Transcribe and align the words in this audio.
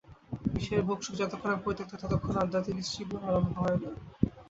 বিষয়ের 0.53 0.85
ভোগসুখ 0.87 1.13
যতক্ষণ 1.17 1.49
না 1.49 1.63
পরিত্যক্ত 1.63 1.91
হয়, 1.93 2.01
ততক্ষণ 2.03 2.35
আধ্যাত্মিক 2.37 2.77
জীবন 2.87 3.21
আরম্ভ 3.29 3.53
হয় 3.57 3.77
না। 3.81 3.89